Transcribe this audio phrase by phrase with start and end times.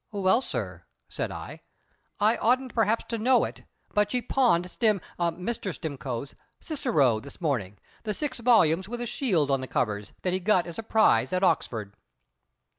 [0.11, 1.61] "Well, sir," said I,
[2.19, 5.75] "I oughtn't perhaps to know it, but she pawned Stim Mr.
[5.75, 10.39] Stimcoe's Cicero this morning, the six volumes with a shield on the covers, that he
[10.39, 11.93] got as a prize at Oxford."